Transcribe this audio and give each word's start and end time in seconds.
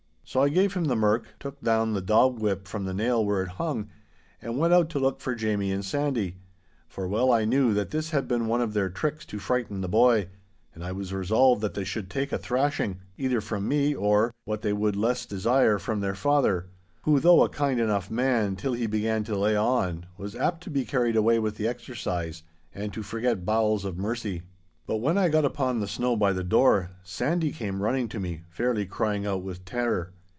So 0.23 0.41
I 0.41 0.47
gave 0.47 0.75
him 0.75 0.85
the 0.85 0.95
merk, 0.95 1.27
took 1.41 1.59
down 1.61 1.91
the 1.91 1.99
dog 1.99 2.39
whip 2.39 2.65
from 2.65 2.85
the 2.85 2.93
nail 2.93 3.25
where 3.25 3.41
it 3.43 3.49
hung, 3.49 3.89
and 4.41 4.57
went 4.57 4.73
out 4.73 4.89
to 4.91 4.99
look 4.99 5.19
for 5.19 5.35
Jamie 5.35 5.73
and 5.73 5.83
Sandy—for 5.83 7.05
well 7.05 7.33
I 7.33 7.43
knew 7.43 7.73
that 7.73 7.89
this 7.91 8.11
had 8.11 8.29
been 8.29 8.47
one 8.47 8.61
of 8.61 8.73
their 8.73 8.89
tricks 8.89 9.25
to 9.25 9.39
frighten 9.39 9.81
the 9.81 9.89
boy, 9.89 10.29
and 10.73 10.85
I 10.85 10.93
was 10.93 11.13
resolved 11.13 11.59
that 11.63 11.73
they 11.73 11.83
should 11.83 12.09
take 12.09 12.31
a 12.31 12.37
thrashing, 12.37 12.99
either 13.17 13.41
from 13.41 13.67
me 13.67 13.93
or, 13.93 14.33
what 14.45 14.61
they 14.61 14.71
would 14.71 14.95
less 14.95 15.25
desire, 15.25 15.77
from 15.77 15.99
their 15.99 16.15
father—who, 16.15 17.19
though 17.19 17.43
a 17.43 17.49
kind 17.49 17.81
enough 17.81 18.09
man 18.09 18.55
till 18.55 18.71
he 18.71 18.87
began 18.87 19.25
to 19.25 19.37
lay 19.37 19.57
on, 19.57 20.05
was 20.17 20.33
apt 20.37 20.63
to 20.63 20.69
be 20.69 20.85
carried 20.85 21.17
away 21.17 21.39
with 21.39 21.57
the 21.57 21.67
exercise, 21.67 22.43
and 22.73 22.93
to 22.93 23.03
forget 23.03 23.43
bowels 23.43 23.83
of 23.83 23.97
mercy. 23.97 24.43
But 24.87 24.97
when 24.97 25.17
I 25.17 25.27
got 25.27 25.43
upon 25.43 25.81
the 25.81 25.89
snow 25.89 26.15
by 26.15 26.31
the 26.31 26.43
door, 26.43 26.91
Sandy 27.03 27.51
came 27.51 27.83
running 27.83 28.07
to 28.07 28.19
me, 28.21 28.43
fairly 28.49 28.85
crying 28.85 29.25
out 29.25 29.43
with 29.43 29.65
terror. 29.65 30.13